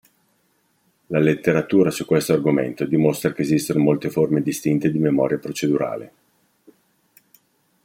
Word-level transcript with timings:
La 1.09 1.19
letteratura 1.19 1.91
su 1.91 2.07
questo 2.07 2.33
argomento 2.33 2.85
dimostra 2.85 3.33
che 3.33 3.43
esistono 3.43 3.81
molte 3.83 4.09
forme 4.09 4.41
distinte 4.41 4.89
di 4.89 4.97
memoria 4.97 5.37
procedurale. 5.37 6.13